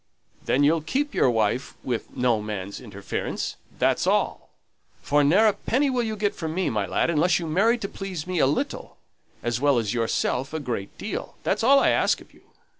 "Then 0.45 0.63
you'll 0.63 0.81
keep 0.81 1.13
your 1.13 1.29
wife 1.29 1.75
with 1.83 2.17
no 2.17 2.41
man's 2.41 2.81
interference, 2.81 3.57
that's 3.77 4.07
all; 4.07 4.49
for 4.99 5.23
ne'er 5.23 5.45
a 5.49 5.53
penny 5.53 5.91
will 5.91 6.01
you 6.01 6.15
get 6.15 6.33
from 6.33 6.55
me, 6.55 6.71
my 6.71 6.87
lad, 6.87 7.11
unless 7.11 7.37
you 7.37 7.45
marry 7.45 7.77
to 7.77 7.87
please 7.87 8.25
me 8.25 8.39
a 8.39 8.47
little, 8.47 8.97
as 9.43 9.61
well 9.61 9.77
as 9.77 9.93
yourself 9.93 10.55
a 10.55 10.59
great 10.59 10.97
deal. 10.97 11.35
That's 11.43 11.63
all 11.63 11.79
I 11.79 11.89
ask 11.89 12.19
of 12.19 12.33
you. 12.33 12.41